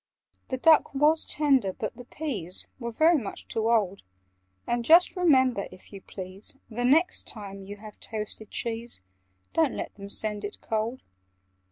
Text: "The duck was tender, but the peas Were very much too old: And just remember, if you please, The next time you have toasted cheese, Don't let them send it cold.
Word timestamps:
"The 0.47 0.57
duck 0.57 0.95
was 0.95 1.25
tender, 1.25 1.73
but 1.73 1.95
the 1.95 2.05
peas 2.05 2.65
Were 2.79 2.89
very 2.91 3.19
much 3.19 3.47
too 3.47 3.69
old: 3.69 4.01
And 4.65 4.83
just 4.83 5.15
remember, 5.15 5.67
if 5.71 5.93
you 5.93 6.01
please, 6.01 6.57
The 6.71 6.85
next 6.85 7.27
time 7.27 7.61
you 7.61 7.75
have 7.77 7.99
toasted 7.99 8.49
cheese, 8.49 8.99
Don't 9.53 9.75
let 9.75 9.93
them 9.93 10.09
send 10.09 10.43
it 10.43 10.59
cold. 10.59 11.03